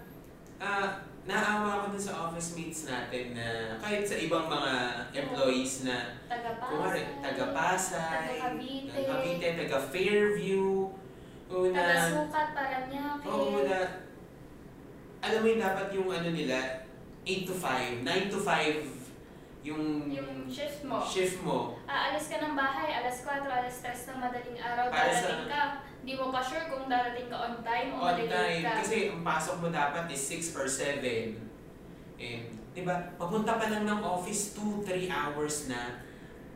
ah, 0.58 1.04
naawa 1.28 1.84
ako 1.84 1.86
dun 1.94 2.02
sa 2.02 2.14
office 2.26 2.56
mates 2.56 2.88
natin 2.88 3.38
na 3.38 3.78
kahit 3.78 4.02
sa 4.02 4.18
ibang 4.18 4.50
mga 4.50 4.74
employees 5.14 5.84
na 5.84 6.18
Kumari, 6.26 7.06
Taga-Pasay. 7.06 7.22
taga-Pasay, 7.22 8.28
Taga-Cavite. 8.40 8.90
taga-Cavite, 8.90 9.48
taga-Fairview, 9.60 10.90
o 11.50 11.68
na, 11.68 11.82
Taga-Sukat, 11.82 12.48
Paranaque. 12.54 13.26
oo 13.26 13.66
na, 13.66 13.80
alam 15.20 15.40
mo 15.42 15.48
yun, 15.48 15.60
dapat 15.60 15.88
yung 15.92 16.08
ano 16.08 16.30
nila, 16.30 16.86
8 17.22 17.44
to 17.44 17.54
5, 17.54 18.06
9 18.06 18.30
to 18.30 18.40
5, 18.40 18.86
yung, 19.60 20.08
Yung 20.08 20.48
shift 20.48 20.88
mo. 20.88 21.04
shift 21.04 21.44
mo. 21.44 21.76
Aalis 21.84 22.32
ka 22.32 22.40
ng 22.40 22.56
bahay, 22.56 22.96
alas 22.96 23.22
4, 23.22 23.44
alas 23.44 23.76
3 23.76 24.08
ng 24.08 24.18
madaling 24.18 24.56
araw, 24.58 24.86
Para 24.88 25.12
sa- 25.12 25.28
darating 25.28 25.50
ka. 25.50 25.64
Di 26.00 26.16
mo 26.16 26.32
pa 26.32 26.40
sure 26.40 26.64
kung 26.72 26.88
darating 26.88 27.28
ka 27.28 27.38
on 27.38 27.56
time 27.60 27.92
o 27.92 28.08
On 28.08 28.16
time, 28.16 28.64
ka. 28.64 28.80
kasi 28.80 29.12
ang 29.12 29.20
pasok 29.20 29.60
mo 29.60 29.68
dapat 29.68 30.08
is 30.08 30.22
6 30.24 30.56
or 30.56 30.64
7. 30.64 31.36
And, 32.16 32.44
di 32.72 32.82
ba, 32.82 32.96
papunta 33.20 33.60
pa 33.60 33.68
lang 33.68 33.84
ng 33.84 34.00
office 34.00 34.56
2-3 34.56 35.12
hours 35.12 35.68
na, 35.68 36.00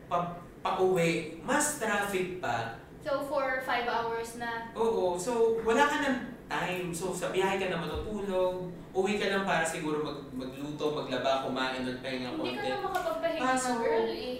pa, 0.08 0.32
pa-uwi, 0.64 1.44
mas 1.44 1.76
traffic 1.76 2.40
pa. 2.40 2.80
So, 3.04 3.20
4 3.28 3.60
5 3.60 3.84
hours 4.24 4.40
na. 4.40 4.72
Oo, 4.72 5.20
so 5.20 5.60
wala 5.60 5.84
ka 5.84 5.96
ng 6.00 6.18
time. 6.48 6.88
So 6.96 7.12
sa 7.12 7.28
biyahe 7.28 7.60
ka 7.60 7.68
na 7.68 7.84
matutulog, 7.84 8.72
uwi 8.96 9.20
ka 9.20 9.28
lang 9.28 9.44
para 9.44 9.60
siguro 9.68 10.00
mag, 10.00 10.18
magluto, 10.32 10.96
maglaba, 10.96 11.44
kumain 11.44 11.84
ng 11.84 12.00
pahinga 12.00 12.32
Hindi 12.32 12.56
ka 12.56 12.64
konti. 12.64 12.68
na 12.72 12.84
makapagpahinga 12.88 13.44
Kaso, 13.44 13.68
na 13.76 13.80
girl 13.84 14.08
eh. 14.08 14.36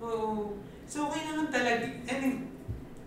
Oo. 0.00 0.56
So 0.88 1.12
kailangan 1.12 1.52
talaga, 1.52 1.84
I 2.08 2.14
mean, 2.16 2.48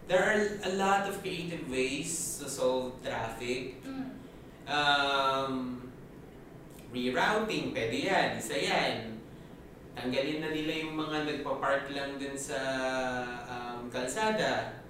there 0.06 0.22
are 0.22 0.38
a 0.70 0.72
lot 0.78 1.10
of 1.10 1.18
creative 1.26 1.66
ways 1.66 2.38
to 2.38 2.46
solve 2.46 3.02
traffic. 3.02 3.82
Mm. 3.82 4.14
Um, 4.70 5.54
rerouting, 6.94 7.74
pwede 7.74 7.98
yan, 8.06 8.38
isa 8.38 8.54
yan. 8.54 9.18
Tanggalin 9.98 10.42
na 10.42 10.50
nila 10.54 10.74
yung 10.86 10.94
mga 10.94 11.26
nagpa-park 11.26 11.90
lang 11.94 12.18
dun 12.22 12.38
sa 12.38 12.58
um, 13.50 13.90
kalsada. 13.90 14.83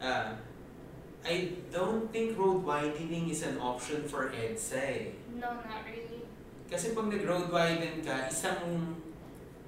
Ah, 0.00 0.32
I 1.20 1.60
don't 1.68 2.08
think 2.08 2.32
road 2.40 2.64
widening 2.64 3.28
is 3.28 3.44
an 3.44 3.60
option 3.60 4.08
for 4.08 4.32
EDSA. 4.32 5.12
No, 5.36 5.60
not 5.60 5.84
really. 5.84 6.24
Kasi 6.72 6.96
pag 6.96 7.12
nag-road 7.12 7.52
widen 7.52 8.00
ka, 8.00 8.24
isang 8.30 8.96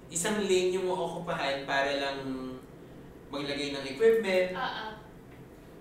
isang 0.09 0.41
lane 0.49 0.73
yung 0.73 0.89
okupahan 0.89 1.69
para 1.69 2.01
lang 2.01 2.19
maglagay 3.29 3.77
ng 3.77 3.85
equipment 3.85 4.57
ah. 4.57 4.97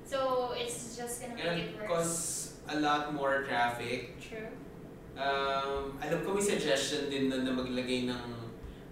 So, 0.04 0.52
it's 0.52 1.00
just 1.00 1.24
gonna 1.24 1.40
make 1.40 1.48
and 1.48 1.60
it 1.64 1.70
worse. 1.80 1.88
cause 1.88 2.16
a 2.68 2.84
lot 2.84 3.16
more 3.16 3.48
traffic. 3.48 4.20
True. 4.20 4.52
Um, 5.16 5.96
alam 6.04 6.20
ko 6.28 6.36
may 6.36 6.44
suggestion 6.44 7.08
din 7.08 7.32
na, 7.32 7.48
na 7.48 7.56
maglagay 7.56 8.12
ng 8.12 8.26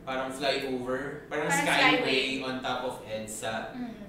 parang 0.07 0.31
flyover, 0.31 1.27
parang 1.27 1.51
Parang 1.51 1.67
skyway 1.67 2.39
on 2.39 2.63
top 2.63 2.87
of 2.87 2.95
EDSA. 3.03 3.75
Mm. 3.75 4.08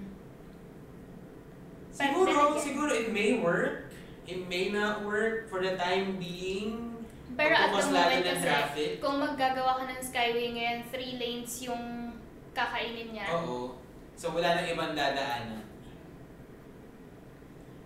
Siguro, 2.00 2.56
siguro 2.56 2.90
it 2.90 3.12
may 3.12 3.36
work. 3.38 3.92
It 4.24 4.48
may 4.48 4.70
not 4.70 5.04
work 5.04 5.50
for 5.50 5.60
the 5.60 5.76
time 5.76 6.16
being. 6.16 6.96
Pero 7.36 7.52
at 7.52 7.72
the 7.72 7.84
moment 7.88 8.24
kasi, 8.24 8.42
traffic. 8.44 8.90
kung 9.00 9.16
maggagawa 9.18 9.80
ka 9.80 9.84
ng 9.88 10.00
skyway 10.00 10.48
ngayon, 10.52 10.78
three 10.92 11.16
lanes 11.16 11.60
yung 11.64 12.12
kakainin 12.52 13.16
niya. 13.16 13.26
Oo. 13.32 13.76
So 14.14 14.32
wala 14.32 14.60
nang 14.60 14.68
ibang 14.68 14.92
dadaanan. 14.92 15.64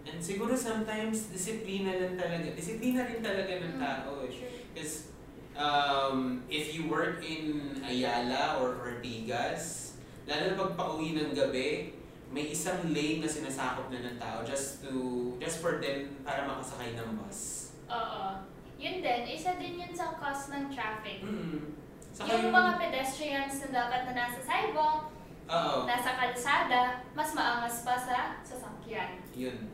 And 0.05 0.19
siguro 0.21 0.53
sometimes 0.53 1.33
disiplina 1.33 1.97
lang 1.97 2.15
talaga. 2.19 2.53
Disiplina 2.53 3.09
rin 3.09 3.25
talaga 3.25 3.53
ng 3.57 3.75
Mm. 3.79 3.83
tao 3.83 4.11
eh. 4.27 4.33
Because 4.75 5.09
um, 5.57 6.43
if 6.51 6.75
you 6.75 6.91
work 6.91 7.23
in 7.25 7.79
Ayala 7.81 8.59
or 8.61 8.77
Ortigas, 8.85 9.97
lalo 10.27 10.43
na 10.51 10.57
pag 10.59 10.73
pauwi 10.77 11.15
ng 11.15 11.33
gabi, 11.33 11.95
may 12.35 12.51
isang 12.51 12.91
lane 12.91 13.23
na 13.23 13.31
sinasakop 13.31 13.95
na 13.95 14.03
ng 14.03 14.19
tao 14.19 14.43
just 14.43 14.83
to 14.83 14.91
just 15.39 15.63
for 15.63 15.79
them 15.79 16.19
para 16.27 16.43
makasakay 16.43 16.99
ng 16.99 17.15
bus. 17.23 17.71
Oo. 17.87 18.43
yun 18.75 18.99
din, 18.99 19.23
isa 19.31 19.55
din 19.55 19.79
yun 19.79 19.95
sa 19.95 20.19
cause 20.19 20.51
ng 20.51 20.67
traffic. 20.67 21.23
Mm. 21.23 21.79
Saka 22.11 22.43
yung 22.43 22.51
mga 22.51 22.77
pedestrians 22.77 23.63
na 23.65 23.87
dapat 23.87 24.11
na 24.11 24.13
nasa 24.19 24.43
sidewalk, 24.43 25.15
Oo. 25.47 25.87
nasa 25.87 26.11
kalsada, 26.19 27.07
mas 27.15 27.31
maangas 27.33 27.87
pa 27.87 27.95
sa 27.95 28.43
sasakyan. 28.43 29.23
Yun. 29.33 29.71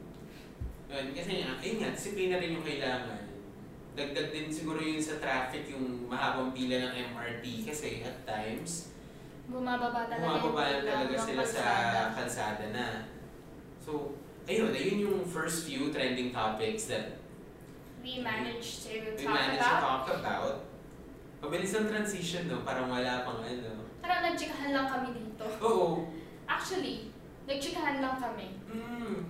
Yun. 0.92 1.06
Kasi 1.16 1.42
nga, 1.42 1.58
ayun 1.58 1.76
nga, 1.80 1.90
disiplina 1.96 2.36
rin 2.38 2.60
yung 2.60 2.66
kailangan. 2.66 3.24
Dagdag 3.96 4.30
din 4.30 4.52
siguro 4.52 4.78
yun 4.78 5.02
sa 5.02 5.18
traffic, 5.18 5.66
yung 5.72 6.06
mahabang 6.06 6.54
pila 6.54 6.90
ng 6.90 6.94
MRT. 7.16 7.66
Kasi 7.66 8.06
at 8.06 8.22
times, 8.28 8.94
Bumababa 9.50 10.06
talaga 10.06 10.38
bumababa 10.46 10.62
talaga 10.86 11.16
sila 11.18 11.42
sa 11.42 11.64
kalsada. 12.14 12.70
na. 12.70 13.10
So, 13.82 14.14
ayun, 14.46 14.70
ayun 14.70 14.98
yung 15.02 15.18
first 15.26 15.66
few 15.66 15.90
trending 15.90 16.30
topics 16.30 16.86
that 16.86 17.18
We 18.00 18.24
managed 18.24 18.88
to 18.88 18.96
we 18.96 19.24
talk 19.26 19.36
managed 19.36 19.60
to 19.60 19.76
about. 19.76 20.06
talk 20.08 20.24
about. 20.24 20.56
Mabilis 21.44 21.76
ang 21.76 21.84
transition, 21.90 22.48
no? 22.48 22.64
Parang 22.64 22.88
wala 22.88 23.28
pang 23.28 23.44
ano. 23.44 23.84
Parang 24.00 24.24
nagchikahan 24.24 24.72
lang 24.72 24.88
kami 24.88 25.08
dito. 25.20 25.44
Oo. 25.60 26.08
Actually, 26.48 27.12
nagchikahan 27.44 28.00
lang 28.00 28.16
kami. 28.16 28.56
Mm. 28.72 29.28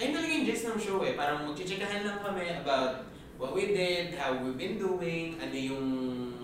Ayun 0.00 0.12
talaga 0.14 0.32
yung 0.32 0.46
gist 0.48 0.64
ng 0.70 0.80
show 0.80 1.02
eh. 1.04 1.18
Parang 1.18 1.44
magchichikahan 1.44 2.06
lang 2.06 2.22
kami 2.22 2.48
about 2.56 3.04
what 3.36 3.52
we 3.52 3.76
did, 3.76 4.16
how 4.16 4.32
we've 4.40 4.56
been 4.56 4.80
doing, 4.80 5.36
ano 5.36 5.56
yung 5.56 5.86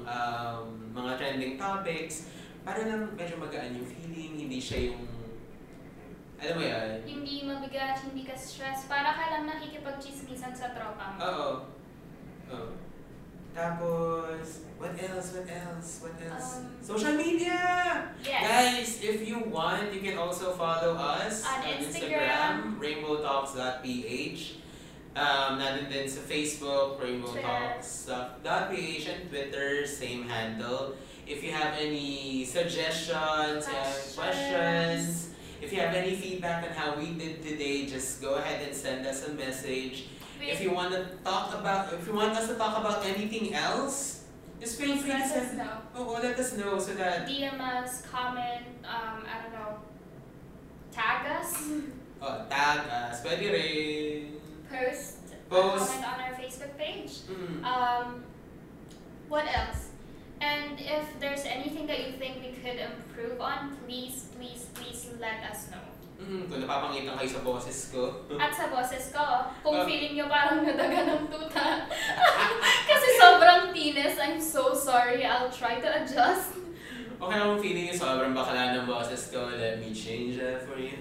um, 0.05 0.65
mga 0.93 1.13
trending 1.17 1.55
topics. 1.57 2.29
Para 2.65 2.81
lang 2.89 3.13
medyo 3.13 3.37
magaan 3.37 3.77
yung 3.77 3.85
feeling, 3.85 4.41
hindi 4.41 4.57
siya 4.57 4.91
yung... 4.93 5.05
Alam 6.41 6.55
mo 6.57 6.65
yan? 6.65 6.91
Hindi 7.05 7.45
mabigat, 7.45 8.01
hindi 8.09 8.25
ka 8.25 8.33
stress. 8.35 8.89
Para 8.89 9.13
ka 9.13 9.25
lang 9.37 9.45
nakikipag-chismisan 9.47 10.57
sa 10.57 10.73
tropa 10.73 11.15
mo. 11.15 11.19
Oo. 11.21 11.51
Oo. 12.51 12.69
Tapos, 13.55 14.67
what 14.83 14.99
else? 14.99 15.31
What 15.31 15.47
else? 15.47 16.03
What 16.03 16.19
else? 16.19 16.59
Um, 16.59 16.75
Social 16.83 17.15
media! 17.15 17.55
Yes. 18.19 18.43
Guys, 18.43 18.91
if 18.99 19.23
you 19.23 19.47
want, 19.47 19.95
you 19.95 20.03
can 20.03 20.19
also 20.19 20.51
follow 20.59 20.99
us 20.99 21.47
On 21.47 21.63
Instagram. 21.63 22.81
rainbowtalks.ph. 22.83 24.64
Um, 25.15 25.63
nandun 25.63 25.87
din 25.87 26.11
sa 26.11 26.27
Facebook, 26.27 26.99
Rainbow 26.99 27.31
Twitter. 27.31 27.47
rainbowtalks.ph 27.47 29.07
and 29.07 29.23
Twitter, 29.31 29.87
same 29.87 30.27
handle. 30.27 30.99
If 31.23 31.39
you 31.47 31.55
have 31.55 31.79
any 31.79 32.43
suggestions, 32.45 33.63
uh, 33.65 33.71
Questions. 33.71 34.19
questions, 34.19 35.05
if 35.63 35.71
you 35.73 35.79
have 35.79 35.95
any 35.95 36.19
feedback 36.19 36.67
on 36.67 36.75
how 36.75 36.99
we 36.99 37.15
did 37.15 37.47
today, 37.47 37.87
just 37.87 38.19
go 38.21 38.35
ahead 38.43 38.67
and 38.67 38.75
send 38.75 39.07
us 39.07 39.23
a 39.31 39.33
message. 39.39 40.11
If 40.43 40.59
you 40.61 40.75
want 40.75 40.91
to 40.93 41.07
talk 41.23 41.55
about, 41.55 41.95
if 41.95 42.05
you 42.11 42.13
want 42.13 42.35
us 42.35 42.51
to 42.51 42.59
talk 42.59 42.77
about 42.77 43.07
anything 43.07 43.55
else, 43.55 44.27
just 44.61 44.77
feel 44.83 44.99
free 44.99 45.15
to 45.15 45.19
let 45.19 45.31
us 45.31 45.55
send. 45.55 45.59
know. 45.63 45.79
Oh, 45.95 46.19
let 46.21 46.35
us 46.37 46.59
know 46.59 46.77
so 46.83 46.93
that 46.99 47.25
DM 47.31 47.57
us, 47.63 48.03
comment, 48.03 48.67
um, 48.83 49.23
I 49.25 49.41
don't 49.47 49.55
know, 49.55 49.79
tag 50.91 51.31
us, 51.39 51.71
oh, 52.21 52.45
tag 52.51 52.83
us, 52.91 53.23
pwede 53.23 53.47
rin. 53.49 54.43
Post, 54.75 55.17
a 55.33 55.37
Post. 55.47 55.91
comment 55.91 56.05
on 56.05 56.19
our 56.21 56.35
Facebook 56.35 56.73
page. 56.77 57.13
Mm. 57.31 57.63
Um, 57.63 58.25
what 59.29 59.47
else? 59.47 59.91
And 60.41 60.77
if 60.77 61.07
there's 61.21 61.45
anything 61.47 61.87
that 61.87 62.05
you 62.05 62.19
think 62.19 62.43
we 62.43 62.53
could 62.53 62.77
improve 62.77 63.41
on, 63.41 63.77
please, 63.87 64.29
please, 64.37 64.67
please 64.75 65.09
let 65.21 65.41
us 65.49 65.71
know. 65.71 65.81
Mm, 66.15 66.47
kung 66.47 66.61
napapangitan 66.63 67.19
kayo 67.19 67.27
sa 67.29 67.41
boses 67.43 67.91
ko. 67.91 68.23
At 68.39 68.55
sa 68.55 68.71
boses 68.71 69.11
ko, 69.11 69.25
kung 69.67 69.83
Um, 69.83 69.87
feeling 69.87 70.15
nyo 70.15 70.27
parang 70.31 70.63
nadaga 70.63 71.11
ng 71.11 71.27
tuta. 71.27 71.91
Kasi 72.91 73.07
sobrang 73.19 73.75
tinis, 73.75 74.15
I'm 74.21 74.39
so 74.39 74.75
sorry. 74.75 75.27
I'll 75.27 75.51
try 75.51 75.83
to 75.83 75.89
adjust. 76.03 76.55
Okay 77.15 77.39
akong 77.41 77.63
feeling 77.63 77.87
yung 77.91 77.99
sobrang 77.99 78.33
bakla 78.35 78.75
ng 78.75 78.87
boses 78.87 79.31
ko. 79.33 79.49
Let 79.55 79.81
me 79.81 79.91
change 79.95 80.37
that 80.39 80.67
for 80.67 80.77
you. 80.77 80.93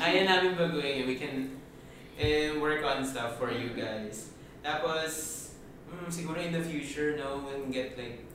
Ayaw 0.00 0.24
namin 0.24 0.56
baguhin. 0.56 1.04
We 1.06 1.14
can 1.18 1.57
eh, 2.18 2.58
work 2.58 2.84
on 2.84 3.06
stuff 3.06 3.38
for 3.38 3.50
you 3.50 3.70
guys. 3.70 4.30
Tapos, 4.64 5.54
mm, 5.88 6.10
siguro 6.10 6.36
in 6.42 6.52
the 6.52 6.60
future, 6.60 7.16
no, 7.16 7.40
we 7.46 7.52
can 7.62 7.70
get 7.70 7.96
like 7.96 8.26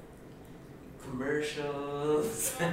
commercials. 1.02 2.56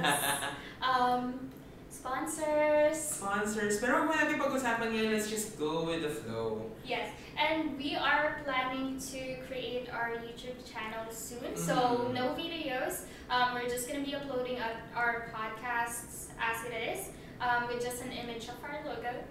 Um, 0.81 1.51
sponsors. 1.93 2.97
Sponsors. 2.97 3.77
Pero 3.77 4.01
huwag 4.09 4.17
natin 4.17 4.41
pag-usapan 4.41 4.89
ngayon. 4.89 5.13
Let's 5.13 5.29
just 5.29 5.61
go 5.61 5.85
with 5.85 6.01
the 6.01 6.09
flow. 6.09 6.65
Yes, 6.81 7.13
and 7.37 7.77
we 7.77 7.93
are 7.93 8.41
planning 8.41 8.97
to 9.13 9.37
create 9.45 9.93
our 9.93 10.17
YouTube 10.25 10.57
channel 10.65 11.05
soon. 11.13 11.53
So 11.53 12.09
Mhm. 12.09 12.17
no 12.17 12.33
videos. 12.33 13.05
Um, 13.29 13.53
we're 13.53 13.69
just 13.69 13.85
gonna 13.85 14.01
be 14.01 14.17
uploading 14.17 14.57
our, 14.57 14.73
our 14.97 15.13
podcasts 15.29 16.33
as 16.41 16.65
it 16.65 16.73
is, 16.73 17.13
um, 17.37 17.69
with 17.69 17.77
just 17.77 18.01
an 18.01 18.09
image 18.09 18.49
of 18.49 18.57
our 18.65 18.81
logo. 18.81 19.21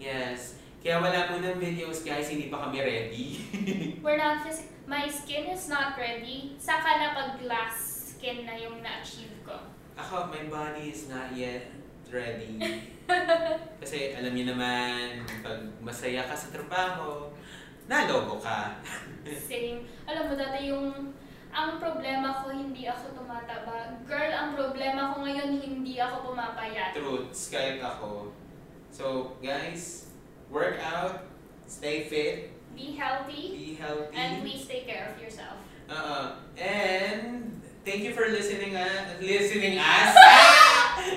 Yes. 0.00 0.56
Kaya 0.78 1.02
wala 1.02 1.26
po 1.26 1.42
ng 1.42 1.58
videos 1.58 2.06
guys, 2.06 2.30
hindi 2.30 2.46
pa 2.46 2.68
kami 2.68 2.78
ready. 2.78 3.26
We're 4.04 4.18
not 4.18 4.46
phys- 4.46 4.70
My 4.88 5.04
skin 5.04 5.52
is 5.52 5.68
not 5.68 6.00
ready. 6.00 6.56
Saka 6.56 6.96
na 6.96 7.08
pag 7.12 7.30
glass 7.36 7.76
skin 8.16 8.48
na 8.48 8.56
yung 8.56 8.80
na-achieve 8.80 9.36
ko. 9.44 9.52
Ako, 10.00 10.32
my 10.32 10.48
body 10.48 10.88
is 10.88 11.12
not 11.12 11.28
yet 11.36 11.68
ready. 12.08 12.56
Kasi 13.84 14.16
alam 14.16 14.32
niyo 14.32 14.56
naman, 14.56 15.28
pag 15.44 15.60
masaya 15.84 16.24
ka 16.24 16.32
sa 16.32 16.48
trabaho, 16.48 17.28
nalobo 17.84 18.40
ka. 18.40 18.80
Same. 19.50 19.84
Alam 20.08 20.32
mo 20.32 20.34
dati 20.40 20.72
yung 20.72 21.12
ang 21.52 21.76
problema 21.76 22.32
ko 22.40 22.48
hindi 22.48 22.88
ako 22.88 23.12
tumataba. 23.12 23.92
Girl, 24.08 24.32
ang 24.32 24.56
problema 24.56 25.12
ko 25.12 25.20
ngayon 25.20 25.60
hindi 25.60 26.00
ako 26.00 26.32
pumapayat. 26.32 26.96
Truths, 26.96 27.52
kahit 27.52 27.84
ako. 27.84 28.32
So, 28.88 29.36
guys, 29.44 30.07
work 30.50 30.78
out, 30.82 31.24
stay 31.66 32.04
fit, 32.04 32.52
Be 32.76 32.92
healthy 32.92 33.56
be 33.56 33.74
healthy. 33.74 34.14
and 34.14 34.42
please 34.42 34.66
take 34.66 34.86
care 34.86 35.14
of 35.14 35.22
yourself. 35.22 35.56
Uh, 35.88 35.92
uh 35.92 36.32
and 36.60 37.60
thank 37.84 38.02
you 38.02 38.12
for 38.12 38.28
listening 38.28 38.76
uh, 38.76 39.14
listening 39.20 39.78
us. 39.82 40.16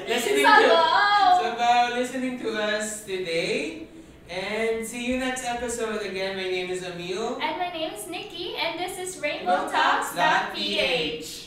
Listening 0.08 0.46
to 0.46 0.52
Sabaw! 0.52 1.41
Sabaw, 1.41 1.98
listening 1.98 2.39
to 2.39 2.54
us 2.54 3.04
today. 3.04 3.88
And 4.30 4.88
see 4.88 5.06
you 5.08 5.17
next 5.17 5.44
episode. 5.44 6.02
Again, 6.04 6.38
my 6.38 6.44
name 6.44 6.70
is 6.70 6.84
Emil. 6.84 7.38
And 7.41 7.58
my 7.58 7.70
name 7.74 7.91
is 7.94 8.08
Nikki, 8.08 8.56
and 8.56 8.80
this 8.80 8.98
is 8.98 9.20
Rainbow. 9.22 9.70
Talks.ph. 9.70 11.40